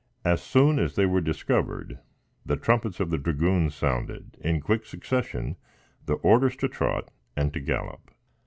[0.25, 1.99] As soon as they were discovered,
[2.43, 5.57] the trumpets of the dragoons sounded, in quick succession,
[6.07, 8.09] the orders to trot, and to gallop.